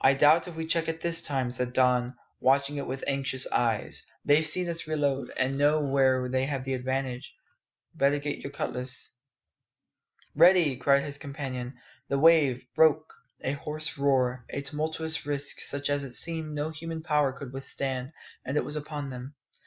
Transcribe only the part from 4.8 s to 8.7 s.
reload, and know where they have the advantage. Better get your